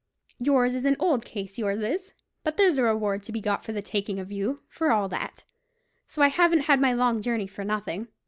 [0.39, 2.11] Yours is an old case, yours is;
[2.43, 5.43] but there's a reward to be got for the taking of you, for all that.
[6.07, 8.07] So I haven't had my long journey for nothing."